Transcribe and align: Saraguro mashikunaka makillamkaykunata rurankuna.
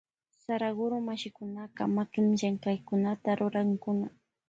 Saraguro 0.43 0.95
mashikunaka 1.09 1.81
makillamkaykunata 1.95 3.29
rurankuna. 3.39 4.07